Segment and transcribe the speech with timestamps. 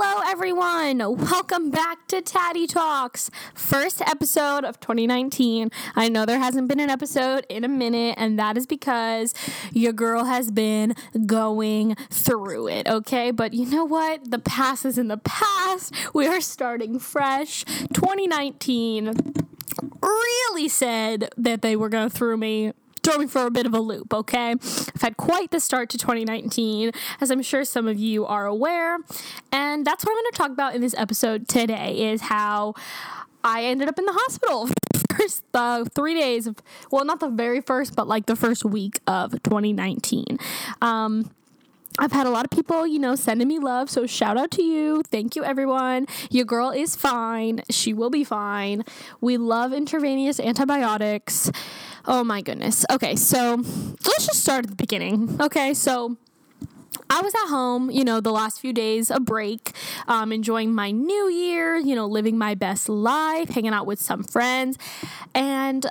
[0.00, 0.98] Hello, everyone.
[0.98, 5.72] Welcome back to Tatty Talks, first episode of 2019.
[5.96, 9.34] I know there hasn't been an episode in a minute, and that is because
[9.72, 10.94] your girl has been
[11.26, 13.32] going through it, okay?
[13.32, 14.30] But you know what?
[14.30, 15.92] The past is in the past.
[16.14, 17.64] We are starting fresh.
[17.92, 19.14] 2019
[20.00, 23.74] really said that they were going to throw me throw me for a bit of
[23.74, 24.52] a loop, okay?
[24.52, 28.98] I've had quite the start to 2019, as I'm sure some of you are aware.
[29.52, 32.74] And that's what I'm going to talk about in this episode today is how
[33.44, 34.68] I ended up in the hospital
[35.16, 36.56] first uh, three days of,
[36.90, 40.38] well, not the very first, but like the first week of 2019.
[40.82, 41.30] Um,
[41.98, 43.90] I've had a lot of people, you know, sending me love.
[43.90, 45.02] So shout out to you.
[45.10, 46.06] Thank you, everyone.
[46.30, 47.62] Your girl is fine.
[47.70, 48.84] She will be fine.
[49.20, 51.50] We love intravenous antibiotics.
[52.06, 52.86] Oh my goodness.
[52.90, 55.36] Okay, so let's just start at the beginning.
[55.40, 56.16] Okay, so
[57.10, 59.72] I was at home, you know, the last few days, a break,
[60.06, 64.22] um, enjoying my new year, you know, living my best life, hanging out with some
[64.22, 64.78] friends.
[65.34, 65.86] And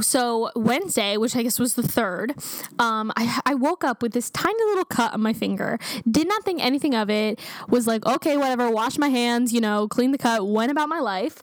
[0.00, 2.34] so Wednesday, which I guess was the third,
[2.78, 5.78] um, I, I woke up with this tiny little cut on my finger.
[6.10, 7.38] Did not think anything of it.
[7.68, 8.70] Was like, okay, whatever.
[8.70, 10.46] Wash my hands, you know, clean the cut.
[10.46, 11.42] Went about my life,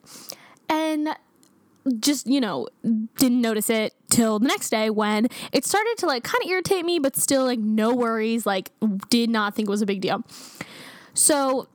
[0.70, 1.10] and
[2.00, 2.68] just you know
[3.18, 6.86] didn't notice it till the next day when it started to like kind of irritate
[6.86, 8.72] me but still like no worries like
[9.10, 10.24] did not think it was a big deal.
[11.14, 11.68] So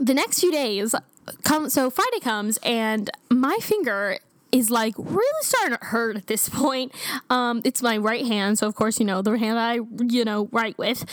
[0.00, 0.94] the next few days
[1.42, 4.18] come so friday comes and my finger
[4.52, 6.92] is like really starting to hurt at this point.
[7.30, 10.48] Um it's my right hand so of course you know the hand i you know
[10.52, 11.04] write with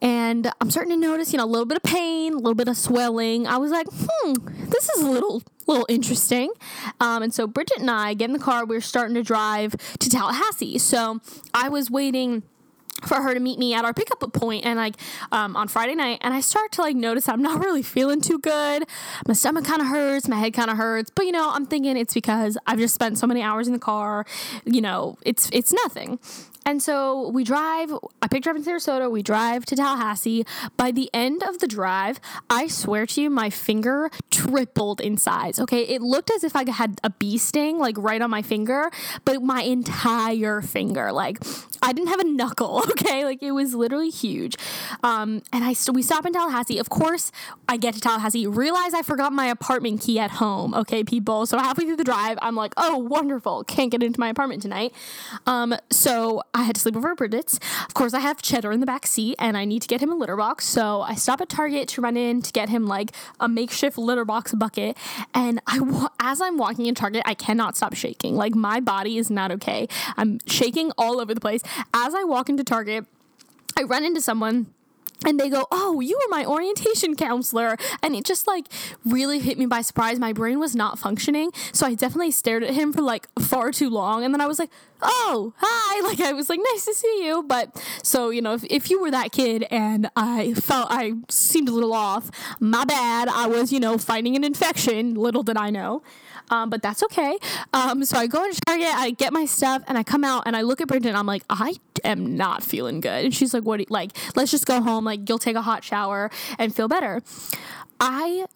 [0.00, 2.68] and I'm starting to notice, you know, a little bit of pain, a little bit
[2.68, 3.46] of swelling.
[3.46, 4.34] I was like, hmm,
[4.68, 6.50] this is a little little interesting.
[7.00, 8.64] Um, and so Bridget and I get in the car.
[8.64, 10.78] We are starting to drive to Tallahassee.
[10.78, 11.20] So
[11.52, 12.42] I was waiting
[13.04, 14.96] for her to meet me at our pickup point and like
[15.30, 18.38] um, on friday night and i start to like notice i'm not really feeling too
[18.40, 18.84] good
[19.26, 21.96] my stomach kind of hurts my head kind of hurts but you know i'm thinking
[21.96, 24.26] it's because i've just spent so many hours in the car
[24.64, 26.18] you know it's it's nothing
[26.68, 30.44] and so we drive, I picked her up in Sarasota, we drive to Tallahassee.
[30.76, 32.20] By the end of the drive,
[32.50, 35.58] I swear to you, my finger tripled in size.
[35.58, 35.80] Okay.
[35.84, 38.90] It looked as if I had a bee sting, like right on my finger,
[39.24, 41.10] but my entire finger.
[41.10, 41.38] Like
[41.82, 42.84] I didn't have a knuckle.
[42.98, 43.24] Okay.
[43.24, 44.56] Like it was literally huge.
[45.04, 46.78] Um, and I st- we stop in Tallahassee.
[46.78, 47.30] Of course,
[47.68, 50.74] I get to Tallahassee, realize I forgot my apartment key at home.
[50.74, 51.46] Okay, people.
[51.46, 53.62] So halfway through the drive, I'm like, oh, wonderful.
[53.64, 54.92] Can't get into my apartment tonight.
[55.46, 57.58] Um, so I had to sleep over at Bridget's.
[57.86, 60.10] Of course, I have Cheddar in the back seat and I need to get him
[60.10, 60.66] a litter box.
[60.66, 64.24] So I stop at Target to run in to get him like a makeshift litter
[64.24, 64.96] box bucket.
[65.34, 68.34] And I, as I'm walking in Target, I cannot stop shaking.
[68.34, 69.88] Like my body is not okay.
[70.16, 71.62] I'm shaking all over the place.
[71.94, 73.06] As I walk into Target,
[73.76, 74.66] I run into someone
[75.26, 77.76] and they go, Oh, you were my orientation counselor.
[78.02, 78.66] And it just like
[79.04, 80.18] really hit me by surprise.
[80.18, 81.50] My brain was not functioning.
[81.72, 84.24] So I definitely stared at him for like far too long.
[84.24, 84.70] And then I was like,
[85.02, 85.88] Oh, hi.
[86.08, 87.42] Like I was like, Nice to see you.
[87.42, 91.68] But so, you know, if, if you were that kid and I felt I seemed
[91.68, 92.30] a little off,
[92.60, 93.28] my bad.
[93.28, 95.14] I was, you know, fighting an infection.
[95.14, 96.02] Little did I know.
[96.50, 97.38] Um, but that's okay.
[97.72, 100.56] Um, so I go into Target, I get my stuff, and I come out and
[100.56, 101.14] I look at Brendan.
[101.14, 101.74] I'm like, I
[102.04, 103.26] am not feeling good.
[103.26, 103.90] And she's like, What?
[103.90, 105.04] like, let's just go home.
[105.04, 107.22] Like, you'll take a hot shower and feel better.
[108.00, 108.46] I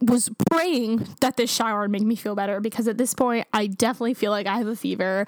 [0.00, 3.66] was praying that this shower would make me feel better because at this point, I
[3.66, 5.26] definitely feel like I have a fever.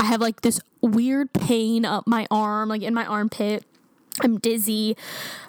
[0.00, 3.64] I have like this weird pain up my arm, like in my armpit.
[4.20, 4.96] I'm dizzy.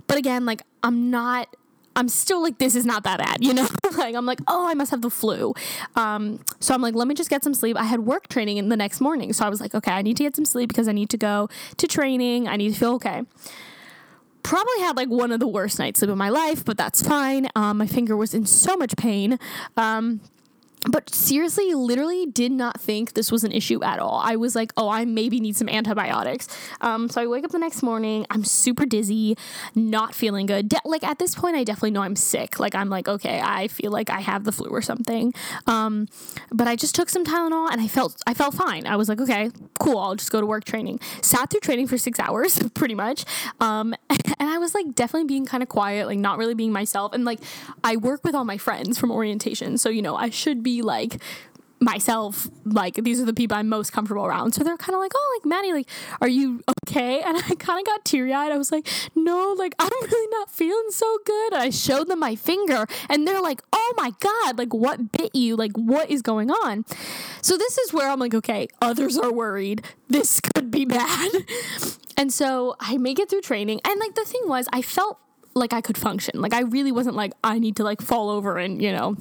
[0.08, 1.56] But again, like, I'm not
[1.96, 3.68] I'm still like, this is not that bad, you know?
[3.98, 5.54] like, I'm like, oh, I must have the flu.
[5.96, 7.78] Um, so I'm like, let me just get some sleep.
[7.78, 9.34] I had work training in the next morning.
[9.34, 11.18] So I was like, okay, I need to get some sleep because I need to
[11.18, 12.48] go to training.
[12.48, 13.24] I need to feel okay.
[14.42, 17.48] Probably had like one of the worst nights sleep of my life, but that's fine.
[17.56, 19.40] Um, my finger was in so much pain.
[19.78, 20.20] Um,
[20.90, 24.22] but seriously, literally did not think this was an issue at all.
[24.24, 26.48] I was like, oh, I maybe need some antibiotics.
[26.82, 28.26] Um, so I wake up the next morning.
[28.30, 29.38] I'm super dizzy,
[29.76, 30.70] not feeling good.
[30.70, 32.60] De- like at this point, I definitely know I'm sick.
[32.60, 35.34] Like I'm like, okay, I feel like I have the flu or something.
[35.68, 36.08] Um,
[36.52, 38.86] but I just took some Tylenol and I felt I felt fine.
[38.86, 39.98] I was like, okay, cool.
[39.98, 41.00] I'll just go to work training.
[41.22, 43.26] Sat through training for six hours, pretty much.
[43.62, 47.14] Um, and I was like definitely being kind of quiet, like not really being myself.
[47.14, 47.40] And like
[47.84, 51.22] I work with all my friends from orientation, so you know I should be like
[51.84, 54.54] myself like these are the people I'm most comfortable around.
[54.54, 55.90] So they're kind of like, "Oh, like Maddie, like
[56.22, 58.52] are you okay?" And I kind of got teary-eyed.
[58.52, 62.20] I was like, "No, like I'm really not feeling so good." And I showed them
[62.20, 65.56] my finger and they're like, "Oh my god, like what bit you?
[65.56, 66.86] Like what is going on?"
[67.42, 69.84] So this is where I'm like, "Okay, others are worried.
[70.08, 71.32] This could be bad."
[72.18, 73.82] and so I make it through training.
[73.86, 75.20] And like the thing was, I felt
[75.56, 76.42] like I could function.
[76.42, 79.18] Like I really wasn't like I need to like fall over and, you know,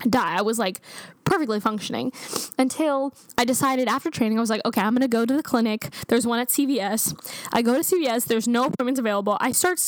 [0.00, 0.38] die.
[0.38, 0.80] I was like
[1.24, 2.10] perfectly functioning
[2.58, 5.90] until I decided after training, I was like, okay, I'm to go to the clinic.
[6.08, 7.14] There's one at CVS.
[7.52, 8.26] I go to CVS.
[8.26, 9.36] There's no appointments available.
[9.40, 9.80] I start,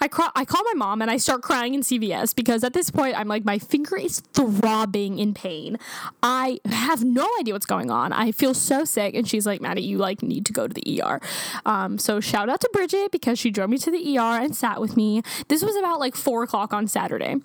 [0.00, 2.90] I, cry, I call my mom and I start crying in CVS because at this
[2.90, 5.78] point, I'm like, my finger is throbbing in pain.
[6.22, 8.12] I have no idea what's going on.
[8.12, 9.14] I feel so sick.
[9.14, 11.20] And she's like, Maddie, you like need to go to the ER.
[11.64, 14.80] Um, so shout out to Bridget because she drove me to the ER and sat
[14.80, 15.22] with me.
[15.48, 17.36] This was about like four o'clock on Saturday.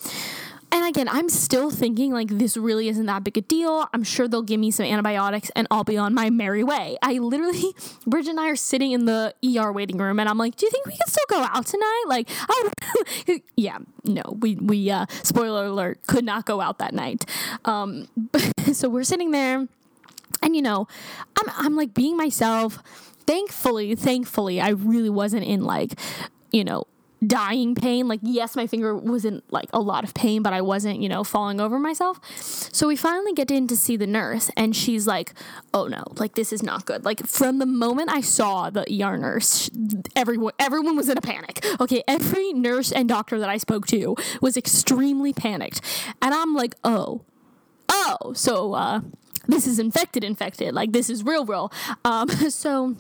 [0.71, 3.88] And again, I'm still thinking like this really isn't that big a deal.
[3.94, 6.97] I'm sure they'll give me some antibiotics and I'll be on my merry way.
[7.01, 7.75] I literally,
[8.07, 10.71] Bridget and I are sitting in the ER waiting room and I'm like, do you
[10.71, 12.03] think we can still go out tonight?
[12.07, 12.71] Like, oh,
[13.57, 17.25] yeah, no, we, we, uh, spoiler alert, could not go out that night.
[17.65, 18.07] Um,
[18.71, 19.67] so we're sitting there
[20.41, 20.88] and you know,
[21.38, 22.81] I'm, I'm like being myself.
[23.27, 26.00] Thankfully, thankfully, I really wasn't in like,
[26.51, 26.85] you know,
[27.25, 28.07] dying pain.
[28.07, 31.09] Like, yes, my finger was in like a lot of pain, but I wasn't, you
[31.09, 32.19] know, falling over myself.
[32.35, 35.33] So we finally get in to see the nurse, and she's like,
[35.73, 39.18] "Oh no, like this is not good." Like from the moment I saw the ER
[39.18, 39.69] nurse,
[40.15, 41.65] everyone everyone was in a panic.
[41.79, 45.81] Okay, every nurse and doctor that I spoke to was extremely panicked,
[46.21, 47.21] and I'm like, "Oh,
[47.89, 49.01] oh, so uh,
[49.47, 50.74] this is infected, infected.
[50.74, 51.71] Like this is real, real."
[52.03, 52.95] Um, so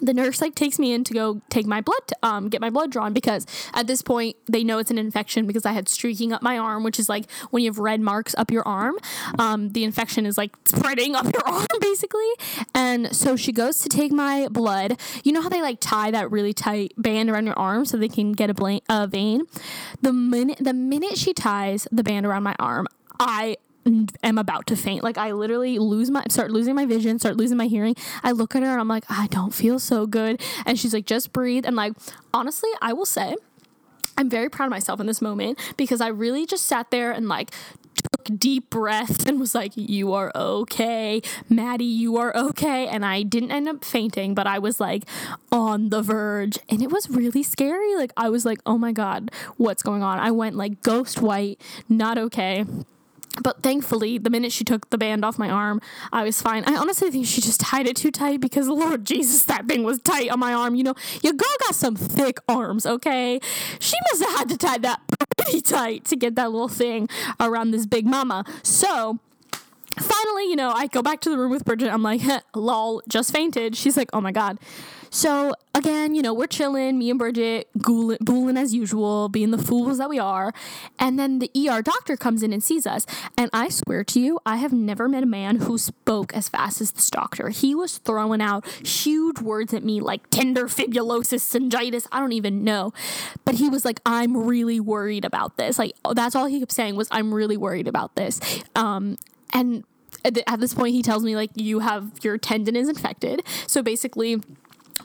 [0.00, 2.90] the nurse like takes me in to go take my blood um get my blood
[2.90, 6.42] drawn because at this point they know it's an infection because I had streaking up
[6.42, 8.96] my arm which is like when you have red marks up your arm
[9.38, 12.30] um the infection is like spreading up your arm basically.
[12.74, 14.98] And so she goes to take my blood.
[15.24, 18.08] You know how they like tie that really tight band around your arm so they
[18.08, 19.42] can get a, bla- a vein?
[20.02, 22.86] The minute the minute she ties the band around my arm
[23.18, 23.56] I
[23.86, 25.02] am about to faint.
[25.02, 27.94] Like I literally lose my start losing my vision, start losing my hearing.
[28.22, 30.42] I look at her and I'm like, I don't feel so good.
[30.66, 31.66] And she's like, just breathe.
[31.66, 31.94] And like,
[32.32, 33.36] honestly, I will say,
[34.16, 37.28] I'm very proud of myself in this moment because I really just sat there and
[37.28, 37.52] like
[37.94, 41.22] took deep breaths and was like, You are okay.
[41.48, 42.86] Maddie, you are okay.
[42.88, 45.04] And I didn't end up fainting, but I was like
[45.52, 46.58] on the verge.
[46.68, 47.94] And it was really scary.
[47.96, 50.18] Like, I was like, Oh my God, what's going on?
[50.18, 52.64] I went like ghost white, not okay.
[53.42, 55.80] But thankfully, the minute she took the band off my arm,
[56.12, 56.64] I was fine.
[56.66, 59.98] I honestly think she just tied it too tight because, Lord Jesus, that thing was
[60.00, 60.74] tight on my arm.
[60.74, 63.40] You know, your girl got some thick arms, okay?
[63.78, 65.00] She must have had to tie that
[65.36, 67.08] pretty tight to get that little thing
[67.40, 68.44] around this big mama.
[68.62, 69.18] So,
[69.96, 71.92] finally, you know, I go back to the room with Bridget.
[71.92, 72.20] I'm like,
[72.54, 73.76] lol, just fainted.
[73.76, 74.58] She's like, oh my God.
[75.10, 79.98] So again, you know, we're chilling, me and Bridget, booling as usual, being the fools
[79.98, 80.52] that we are.
[80.98, 83.06] And then the ER doctor comes in and sees us.
[83.36, 86.80] And I swear to you, I have never met a man who spoke as fast
[86.80, 87.48] as this doctor.
[87.50, 92.64] He was throwing out huge words at me like tender fibulosis, syngitis, I don't even
[92.64, 92.92] know.
[93.44, 95.78] But he was like, I'm really worried about this.
[95.78, 98.40] Like, that's all he kept saying was, I'm really worried about this.
[98.74, 99.18] Um,
[99.52, 99.84] and
[100.24, 103.42] at this point, he tells me, like, you have your tendon is infected.
[103.66, 104.42] So basically,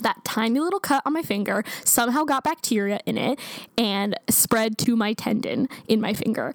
[0.01, 3.39] that tiny little cut on my finger somehow got bacteria in it
[3.77, 6.53] and spread to my tendon in my finger.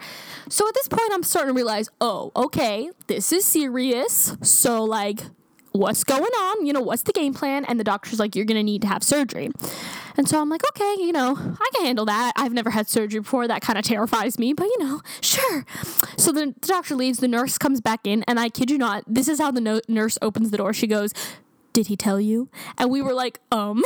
[0.48, 4.36] So at this point, I'm starting to realize, oh, okay, this is serious.
[4.42, 5.20] So, like,
[5.72, 6.66] what's going on?
[6.66, 7.64] You know, what's the game plan?
[7.64, 9.50] And the doctor's like, you're going to need to have surgery.
[10.16, 12.32] And so I'm like, okay, you know, I can handle that.
[12.34, 13.46] I've never had surgery before.
[13.46, 15.64] That kind of terrifies me, but you know, sure.
[16.16, 19.04] So the, the doctor leaves, the nurse comes back in, and I kid you not,
[19.06, 20.72] this is how the no- nurse opens the door.
[20.72, 21.12] She goes,
[21.72, 22.48] did he tell you?
[22.76, 23.82] And we were like, um,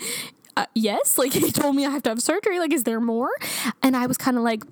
[0.56, 1.18] uh, yes.
[1.18, 2.58] Like, he told me I have to have surgery.
[2.58, 3.30] Like, is there more?
[3.82, 4.62] And I was kind of like,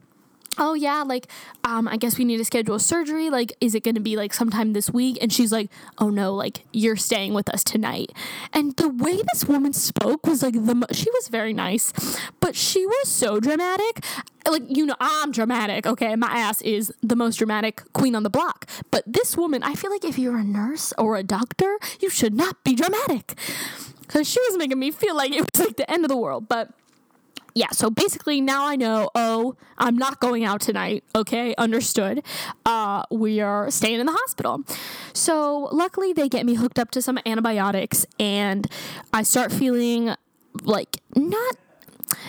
[0.59, 1.27] oh yeah like
[1.65, 4.33] um i guess we need to schedule surgery like is it going to be like
[4.33, 5.19] sometime this week?
[5.21, 8.13] And she's like oh no like you're staying with us tonight.
[8.53, 11.93] And the way this woman spoke was like the she was very nice
[12.41, 14.05] but she was so dramatic.
[14.49, 18.31] Like you know i'm dramatic okay my ass is the most dramatic queen on the
[18.31, 18.67] block.
[18.91, 22.35] But this woman i feel like if you're a nurse or a doctor you should
[22.35, 23.37] not be dramatic.
[24.03, 26.49] Because she was making me feel like it was like the end of the world
[26.49, 26.71] but
[27.57, 31.05] yeah, so basically now I know, oh, I'm not going out tonight.
[31.15, 32.23] Okay, understood.
[32.67, 34.63] Uh, we are staying in the hospital.
[35.15, 38.67] So luckily they get me hooked up to some antibiotics and
[39.15, 40.15] I start feeling
[40.65, 41.57] like not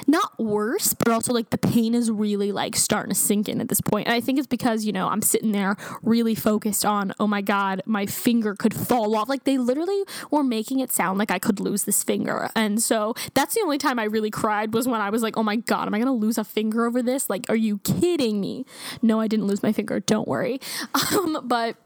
[0.06, 3.70] not worse, but also like the pain is really like starting to sink in at
[3.70, 4.08] this point.
[4.08, 7.42] And I think it's because, you know, I'm sitting there really focused on, oh my
[7.42, 9.30] God, my finger could fall off.
[9.30, 12.50] Like they literally were making it sound like I could lose this finger.
[12.56, 15.44] And so that's the only time I really cried was when I was like, oh
[15.44, 17.30] my God, am I going to lose a finger over this?
[17.30, 18.66] Like, are you kidding me?
[19.02, 20.00] No, I didn't lose my finger.
[20.00, 20.60] Don't worry.
[21.14, 21.78] Um, but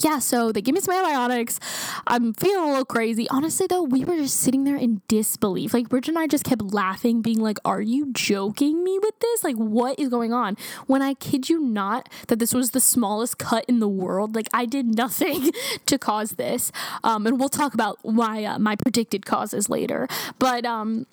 [0.00, 1.60] yeah, so they give me some antibiotics.
[2.06, 3.28] I'm feeling a little crazy.
[3.28, 5.74] Honestly, though, we were just sitting there in disbelief.
[5.74, 9.44] Like, Bridget and I just kept laughing, being like, Are you joking me with this?
[9.44, 10.56] Like, what is going on?
[10.86, 14.34] When I kid you not, that this was the smallest cut in the world.
[14.34, 15.50] Like, I did nothing
[15.86, 16.72] to cause this.
[17.02, 20.08] Um, and we'll talk about why uh, my predicted causes later.
[20.38, 21.06] But, um,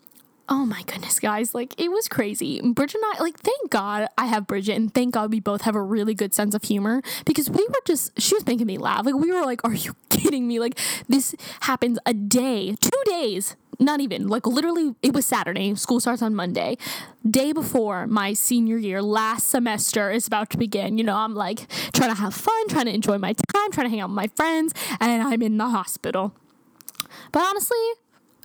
[0.54, 1.56] Oh my goodness, guys.
[1.56, 2.60] Like, it was crazy.
[2.60, 5.78] Bridget and I, like, thank God I have Bridget, and thank God we both have
[5.78, 9.06] a really good sense of humor because we were just, she was making me laugh.
[9.06, 10.60] Like, we were like, are you kidding me?
[10.60, 10.78] Like,
[11.08, 15.74] this happens a day, two days, not even, like, literally, it was Saturday.
[15.76, 16.78] School starts on Monday.
[17.26, 20.98] Day before my senior year, last semester is about to begin.
[20.98, 23.90] You know, I'm like trying to have fun, trying to enjoy my time, trying to
[23.90, 26.34] hang out with my friends, and I'm in the hospital.
[27.32, 27.78] But honestly,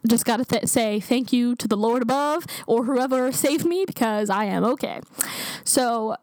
[0.07, 3.85] just got to th- say thank you to the Lord above or whoever saved me
[3.87, 5.01] because I am okay.
[5.65, 6.17] So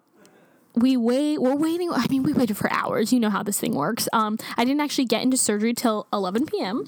[0.75, 3.13] we wait we're waiting i mean we waited for hours.
[3.13, 4.07] You know how this thing works.
[4.13, 6.85] Um, i didn't actually get into surgery till 11 p.m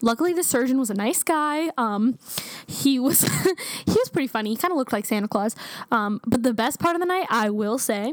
[0.00, 1.70] luckily the surgeon was a nice guy.
[1.76, 2.18] Um,
[2.66, 3.22] he was
[3.86, 4.50] he was pretty funny.
[4.50, 5.56] He kind of looked like santa claus.
[5.90, 8.12] Um, but the best part of the night i will say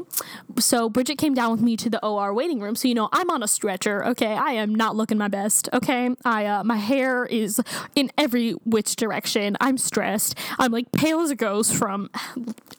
[0.58, 2.76] so bridget came down with me to the or waiting room.
[2.76, 4.34] So you know i'm on a stretcher okay?
[4.34, 6.10] I am not looking my best okay?
[6.24, 7.60] I uh, my hair is
[7.94, 9.56] in every which direction.
[9.60, 10.36] I'm stressed.
[10.58, 12.10] I'm like pale as a ghost from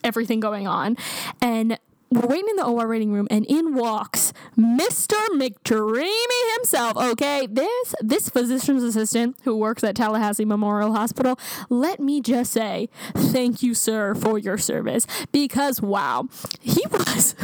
[0.02, 0.96] everything going on.
[1.40, 1.78] And
[2.10, 5.16] we're waiting in the OR waiting room, and in walks Mr.
[5.30, 6.96] McDreamy himself.
[6.96, 11.38] Okay, this this physician's assistant who works at Tallahassee Memorial Hospital.
[11.68, 16.28] Let me just say, thank you, sir, for your service because wow,
[16.60, 17.34] he was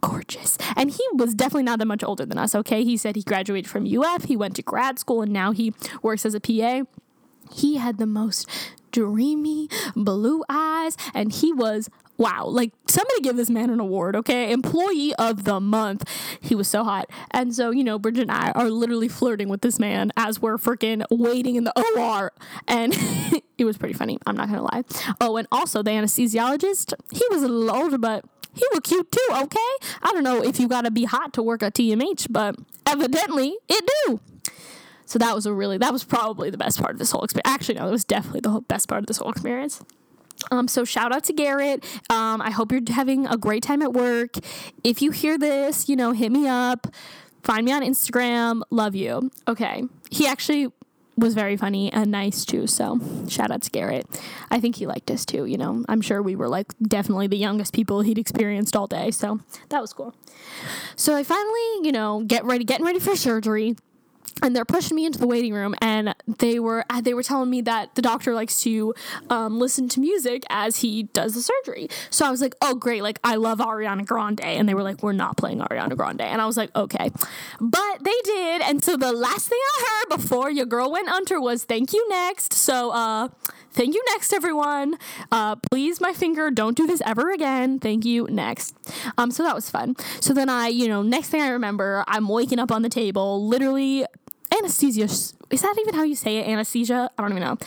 [0.00, 2.54] gorgeous, and he was definitely not that much older than us.
[2.54, 5.74] Okay, he said he graduated from UF, he went to grad school, and now he
[6.02, 6.84] works as a PA.
[7.52, 8.48] He had the most
[8.92, 11.88] dreamy blue eyes, and he was
[12.20, 14.52] wow, like somebody give this man an award, okay?
[14.52, 16.06] Employee of the month.
[16.38, 17.10] He was so hot.
[17.30, 20.58] And so, you know, Bridget and I are literally flirting with this man as we're
[20.58, 22.32] freaking waiting in the OR.
[22.68, 22.94] And
[23.58, 24.18] it was pretty funny.
[24.26, 25.14] I'm not going to lie.
[25.18, 29.28] Oh, and also the anesthesiologist, he was a little older, but he was cute too,
[29.32, 29.58] okay?
[30.02, 33.56] I don't know if you got to be hot to work at TMH, but evidently
[33.66, 34.20] it do.
[35.06, 37.48] So that was a really, that was probably the best part of this whole experience.
[37.48, 39.82] Actually, no, that was definitely the best part of this whole experience.
[40.50, 41.84] Um, so shout out to Garrett.
[42.10, 44.36] Um, I hope you're having a great time at work.
[44.84, 46.86] If you hear this, you know, hit me up.
[47.42, 48.62] Find me on Instagram.
[48.70, 49.30] Love you.
[49.48, 49.84] Okay.
[50.10, 50.68] He actually
[51.16, 52.66] was very funny and nice too.
[52.66, 54.06] So shout out to Garrett.
[54.50, 55.44] I think he liked us too.
[55.44, 59.10] You know, I'm sure we were like definitely the youngest people he'd experienced all day.
[59.10, 60.14] So that was cool.
[60.96, 63.76] So I finally, you know, get ready, getting ready for surgery
[64.42, 67.50] and they're pushing me into the waiting room and they were uh, they were telling
[67.50, 68.94] me that the doctor likes to
[69.28, 71.88] um, listen to music as he does the surgery.
[72.10, 74.40] So i was like oh great like i love ariana grande.
[74.40, 76.22] And they were like we're not playing ariana grande.
[76.22, 77.10] And i was like okay.
[77.60, 78.62] But they did.
[78.62, 82.08] And so the last thing i heard before your girl went under was thank you
[82.08, 82.52] next.
[82.52, 83.28] So uh
[83.72, 84.96] thank you next everyone.
[85.30, 87.78] Uh please my finger don't do this ever again.
[87.78, 88.76] Thank you next.
[89.18, 89.96] Um so that was fun.
[90.20, 93.46] So then i you know next thing i remember i'm waking up on the table
[93.46, 94.04] literally
[94.56, 95.04] anesthesia.
[95.04, 96.48] Is that even how you say it?
[96.48, 97.10] Anesthesia?
[97.16, 97.58] I don't even know.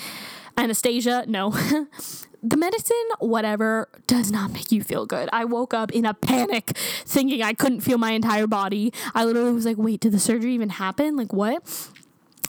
[0.57, 1.25] Anastasia?
[1.27, 1.51] No.
[2.43, 5.29] the medicine, whatever, does not make you feel good.
[5.31, 8.93] I woke up in a panic thinking I couldn't feel my entire body.
[9.15, 11.15] I literally was like, wait, did the surgery even happen?
[11.15, 11.67] Like, what?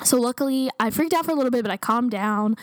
[0.02, 2.56] So, luckily, I freaked out for a little bit, but I calmed down,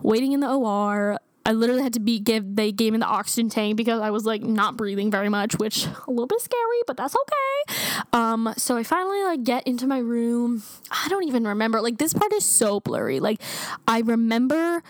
[0.00, 1.18] waiting in the OR.
[1.48, 4.26] I literally had to be give they gave me the oxygen tank because I was
[4.26, 8.04] like not breathing very much, which a little bit scary, but that's okay.
[8.12, 10.62] Um, so I finally like get into my room.
[10.90, 11.80] I don't even remember.
[11.80, 13.18] Like this part is so blurry.
[13.18, 13.40] Like
[13.88, 14.82] I remember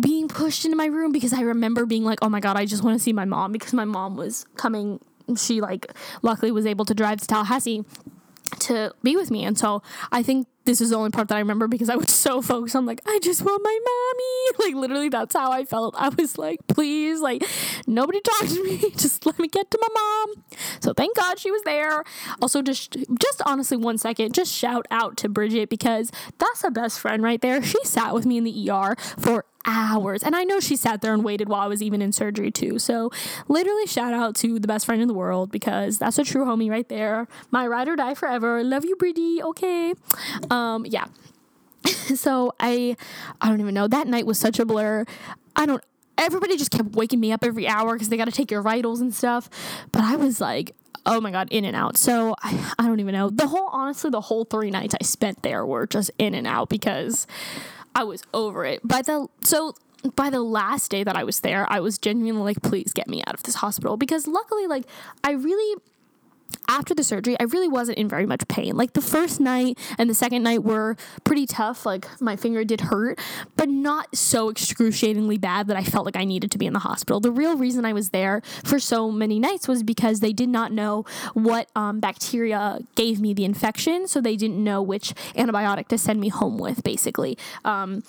[0.00, 2.82] being pushed into my room because I remember being like, "Oh my god, I just
[2.82, 5.00] want to see my mom" because my mom was coming.
[5.36, 5.92] She like
[6.22, 7.84] luckily was able to drive to Tallahassee
[8.62, 9.44] to be with me.
[9.44, 12.10] And so I think this is the only part that I remember because I was
[12.10, 14.28] so focused on like, I just want my mommy.
[14.58, 15.94] Like literally that's how I felt.
[15.98, 17.42] I was like, please, like
[17.86, 18.90] nobody talk to me.
[18.96, 20.44] Just let me get to my mom.
[20.80, 22.04] So thank God she was there.
[22.40, 27.00] Also just just honestly one second, just shout out to Bridget because that's a best
[27.00, 27.62] friend right there.
[27.62, 30.22] She sat with me in the ER for hours.
[30.22, 32.78] And I know she sat there and waited while I was even in surgery too.
[32.78, 33.10] So
[33.48, 36.70] literally shout out to the best friend in the world because that's a true homie
[36.70, 37.28] right there.
[37.50, 38.62] My ride or die forever.
[38.62, 39.42] Love you, Bridie.
[39.42, 39.94] Okay.
[40.50, 41.06] Um, yeah.
[41.84, 42.96] so I
[43.40, 43.88] I don't even know.
[43.88, 45.04] That night was such a blur.
[45.56, 45.82] I don't
[46.18, 49.00] everybody just kept waking me up every hour because they got to take your vitals
[49.00, 49.48] and stuff.
[49.90, 50.74] But I was like,
[51.06, 51.96] oh my god, in and out.
[51.96, 53.30] So I, I don't even know.
[53.30, 56.68] The whole honestly, the whole three nights I spent there were just in and out
[56.68, 57.26] because
[57.94, 58.86] I was over it.
[58.86, 59.74] By the so
[60.16, 63.22] by the last day that I was there, I was genuinely like, please get me
[63.26, 64.84] out of this hospital because luckily, like,
[65.22, 65.80] I really
[66.68, 68.76] after the surgery, I really wasn't in very much pain.
[68.76, 71.84] Like the first night and the second night were pretty tough.
[71.84, 73.18] Like my finger did hurt,
[73.56, 76.80] but not so excruciatingly bad that I felt like I needed to be in the
[76.80, 77.20] hospital.
[77.20, 80.72] The real reason I was there for so many nights was because they did not
[80.72, 81.04] know
[81.34, 86.20] what um, bacteria gave me the infection, so they didn't know which antibiotic to send
[86.20, 87.36] me home with, basically.
[87.64, 88.02] Um,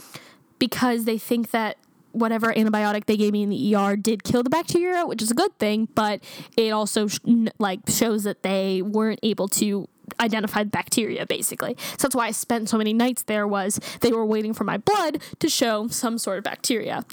[0.59, 1.77] because they think that
[2.13, 5.35] whatever antibiotic they gave me in the ER did kill the bacteria, which is a
[5.35, 6.23] good thing, but
[6.55, 7.19] it also sh-
[7.59, 9.87] like shows that they weren't able to
[10.19, 11.75] identify the bacteria basically.
[11.97, 14.77] So that's why I spent so many nights there was they were waiting for my
[14.77, 17.05] blood to show some sort of bacteria.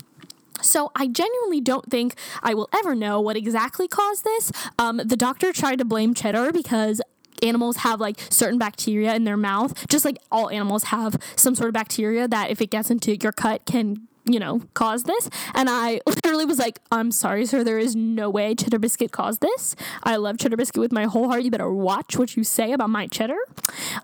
[0.61, 4.53] So I genuinely don't think I will ever know what exactly caused this.
[4.79, 7.01] Um, the doctor tried to blame cheddar because
[7.43, 11.69] animals have like certain bacteria in their mouth, just like all animals have some sort
[11.69, 15.29] of bacteria that if it gets into your cut can you know, caused this.
[15.55, 19.41] And I literally was like, I'm sorry, sir, there is no way Cheddar Biscuit caused
[19.41, 19.77] this.
[20.03, 21.43] I love Cheddar Biscuit with my whole heart.
[21.43, 23.39] You better watch what you say about my cheddar.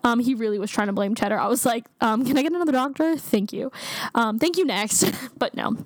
[0.04, 1.38] Um, he really was trying to blame Cheddar.
[1.38, 3.16] I was like, um, can I get another doctor?
[3.16, 3.70] Thank you.
[4.14, 5.10] Um, thank you next.
[5.38, 5.76] but no,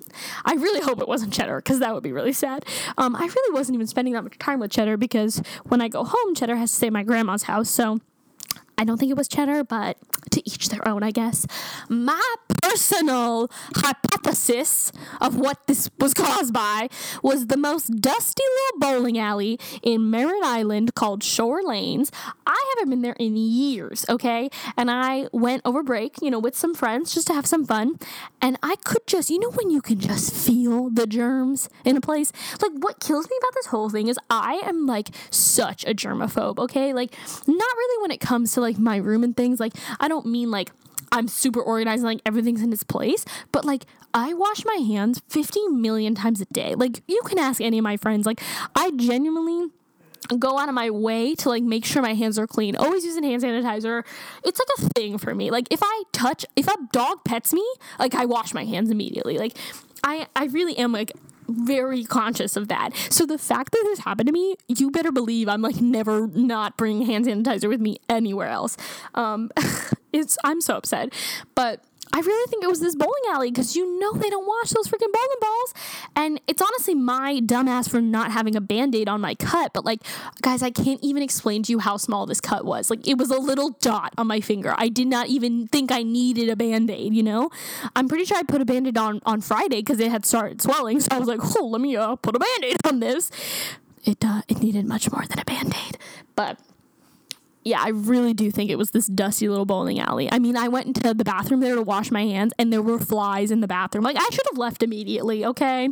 [0.45, 2.65] I really hope it wasn't Cheddar because that would be really sad.
[2.97, 6.03] Um, I really wasn't even spending that much time with Cheddar because when I go
[6.03, 7.69] home, Cheddar has to stay at my grandma's house.
[7.69, 7.99] So
[8.81, 9.95] I don't think it was cheddar, but
[10.31, 11.45] to each their own, I guess.
[11.87, 16.89] My personal hypothesis of what this was caused by
[17.21, 22.11] was the most dusty little bowling alley in Merritt Island called Shore Lanes.
[22.47, 24.49] I haven't been there in years, okay?
[24.75, 27.99] And I went over break, you know, with some friends just to have some fun.
[28.41, 32.01] And I could just, you know, when you can just feel the germs in a
[32.01, 32.31] place?
[32.61, 36.57] Like, what kills me about this whole thing is I am like such a germaphobe,
[36.57, 36.93] okay?
[36.93, 37.13] Like,
[37.47, 39.59] not really when it comes to like my room and things.
[39.59, 40.71] Like, I don't mean like
[41.11, 45.67] I'm super organized like everything's in its place, but like I wash my hands 50
[45.67, 46.75] million times a day.
[46.75, 48.25] Like, you can ask any of my friends.
[48.25, 48.41] Like,
[48.75, 49.69] I genuinely
[50.37, 52.75] go out of my way to like make sure my hands are clean.
[52.75, 54.03] Always using hand sanitizer.
[54.43, 55.51] It's like a thing for me.
[55.51, 57.65] Like if I touch if a dog pets me,
[57.99, 59.37] like I wash my hands immediately.
[59.37, 59.57] Like
[60.03, 61.11] I I really am like
[61.51, 62.95] very conscious of that.
[63.09, 66.77] So the fact that this happened to me, you better believe I'm like never not
[66.77, 68.77] bringing hand sanitizer with me anywhere else.
[69.15, 69.51] Um,
[70.13, 71.13] it's I'm so upset,
[71.55, 74.71] but I really think it was this bowling alley because you know they don't wash
[74.71, 75.73] those freaking bowling balls.
[76.15, 79.73] And it's honestly my dumbass for not having a band aid on my cut.
[79.73, 80.01] But, like,
[80.41, 82.89] guys, I can't even explain to you how small this cut was.
[82.89, 84.73] Like, it was a little dot on my finger.
[84.77, 87.49] I did not even think I needed a band aid, you know?
[87.95, 90.61] I'm pretty sure I put a band aid on on Friday because it had started
[90.61, 90.99] swelling.
[90.99, 93.31] So I was like, oh, let me uh, put a band aid on this.
[94.03, 95.97] It, uh, it needed much more than a band aid.
[96.35, 96.57] But
[97.63, 100.31] yeah, I really do think it was this dusty little bowling alley.
[100.31, 102.97] I mean, I went into the bathroom there to wash my hands and there were
[102.97, 104.03] flies in the bathroom.
[104.03, 105.87] Like, I should have left immediately, okay?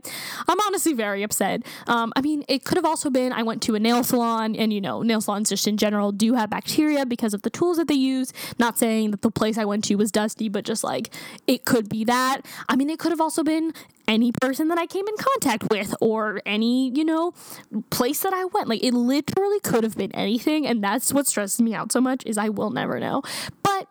[0.48, 1.62] I'm honestly very upset.
[1.88, 4.74] Um, I mean, it could have also been I went to a nail salon and,
[4.74, 7.88] you know, nail salons just in general do have bacteria because of the tools that
[7.88, 8.34] they use.
[8.58, 11.14] Not saying that the place I went to was dusty, but just like
[11.46, 12.42] it could be that.
[12.68, 13.74] I mean, it could have also been
[14.10, 17.32] any person that I came in contact with or any, you know,
[17.92, 18.68] place that I went.
[18.68, 22.26] Like it literally could have been anything and that's what stresses me out so much
[22.26, 23.22] is I will never know.
[23.64, 23.88] But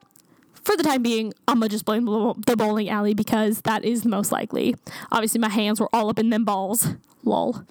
[0.55, 4.09] for the time being, I'm gonna just blame the bowling alley because that is the
[4.09, 4.75] most likely.
[5.11, 6.89] Obviously, my hands were all up in them balls.
[7.25, 7.63] Lol.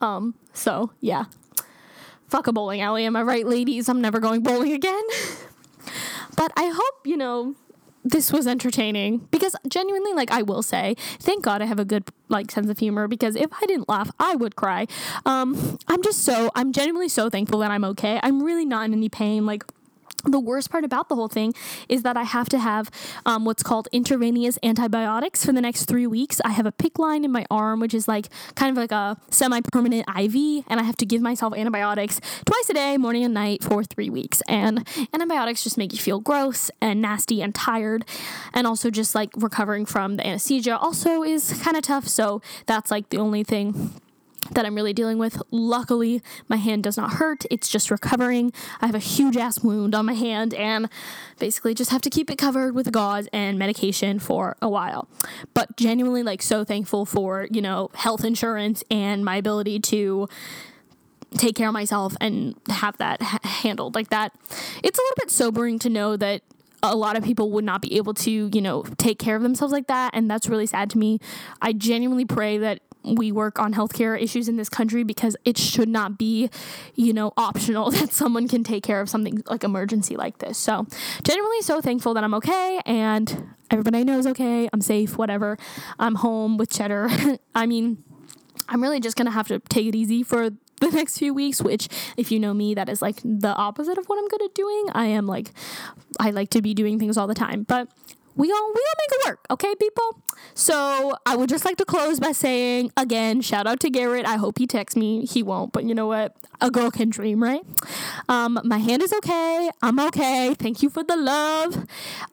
[0.00, 1.24] Um, so yeah.
[2.28, 3.88] Fuck a bowling alley, am I right, ladies?
[3.88, 5.02] I'm never going bowling again.
[6.36, 7.54] but I hope, you know,
[8.06, 9.18] this was entertaining.
[9.30, 12.78] Because genuinely like i will say thank god i have a good like sense of
[12.78, 14.86] humor because if i didn't laugh i would cry.
[15.24, 18.20] Um i'm just so i'm genuinely so thankful that i'm okay.
[18.22, 19.46] I'm really not in any pain.
[19.46, 19.64] Like
[20.26, 21.54] the worst part about the whole thing
[21.88, 22.90] is that I have to have
[23.24, 26.40] um, what's called intravenous antibiotics for the next three weeks.
[26.44, 29.16] I have a PICC line in my arm, which is like kind of like a
[29.30, 33.34] semi permanent IV, and I have to give myself antibiotics twice a day, morning and
[33.34, 34.42] night, for three weeks.
[34.48, 38.04] And antibiotics just make you feel gross and nasty and tired,
[38.52, 42.08] and also just like recovering from the anesthesia also is kind of tough.
[42.08, 44.00] So that's like the only thing
[44.52, 45.40] that I'm really dealing with.
[45.50, 47.44] Luckily, my hand does not hurt.
[47.50, 48.52] It's just recovering.
[48.80, 50.88] I have a huge ass wound on my hand and
[51.38, 55.08] basically just have to keep it covered with gauze and medication for a while.
[55.54, 60.28] But genuinely like so thankful for, you know, health insurance and my ability to
[61.36, 64.32] take care of myself and have that ha- handled like that.
[64.82, 66.42] It's a little bit sobering to know that
[66.82, 69.72] a lot of people would not be able to, you know, take care of themselves
[69.72, 70.14] like that.
[70.14, 71.18] And that's really sad to me.
[71.60, 75.88] I genuinely pray that we work on healthcare issues in this country because it should
[75.88, 76.50] not be,
[76.94, 80.58] you know, optional that someone can take care of something like emergency like this.
[80.58, 80.86] So,
[81.22, 84.68] genuinely so thankful that I'm okay and everybody I know is okay.
[84.72, 85.56] I'm safe, whatever.
[85.98, 87.08] I'm home with cheddar.
[87.54, 88.02] I mean,
[88.68, 91.88] I'm really just gonna have to take it easy for the next few weeks, which,
[92.16, 94.86] if you know me, that is like the opposite of what I'm good at doing.
[94.92, 95.52] I am like,
[96.18, 97.62] I like to be doing things all the time.
[97.62, 97.88] But
[98.36, 100.22] we all we all make it work, okay, people.
[100.54, 104.26] So I would just like to close by saying again, shout out to Garrett.
[104.26, 105.24] I hope he texts me.
[105.24, 106.36] He won't, but you know what?
[106.60, 107.62] A girl can dream, right?
[108.28, 109.70] Um, my hand is okay.
[109.82, 110.54] I'm okay.
[110.54, 111.76] Thank you for the love.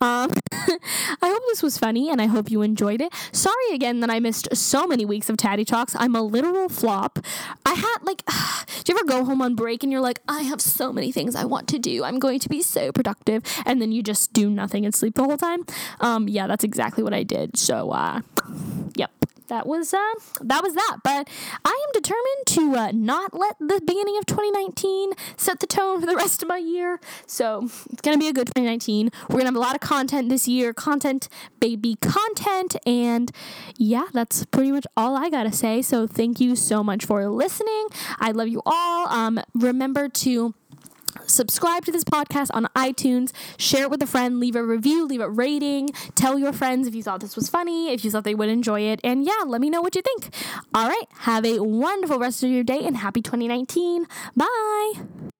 [0.01, 3.13] Um, I hope this was funny and I hope you enjoyed it.
[3.31, 5.95] Sorry again that I missed so many weeks of Tatty Talks.
[5.97, 7.19] I'm a literal flop.
[7.65, 8.23] I had like,
[8.83, 11.35] do you ever go home on break and you're like, I have so many things
[11.35, 12.03] I want to do.
[12.03, 15.23] I'm going to be so productive, and then you just do nothing and sleep the
[15.23, 15.65] whole time.
[15.99, 17.57] Um, yeah, that's exactly what I did.
[17.57, 18.21] So, uh,
[18.95, 19.11] yep
[19.53, 20.97] that was uh, that was that.
[21.03, 21.29] But
[21.63, 26.07] I am determined to uh, not let the beginning of 2019 set the tone for
[26.07, 26.99] the rest of my year.
[27.27, 29.11] So it's gonna be a good 2019.
[29.29, 31.29] We're gonna have a lot of content this year, content,
[31.59, 33.31] baby, content, and
[33.77, 35.81] yeah, that's pretty much all I gotta say.
[35.81, 37.87] So thank you so much for listening.
[38.19, 39.07] I love you all.
[39.09, 40.55] Um, remember to
[41.25, 45.21] subscribe to this podcast on iTunes, share it with a friend, leave a review, leave
[45.21, 48.35] a rating, tell your friends if you thought this was funny, if you thought they
[48.35, 50.29] would enjoy it, and yeah, let me know what you think.
[50.73, 54.05] All right, have a wonderful rest of your day and happy 2019.
[54.35, 55.32] Bye.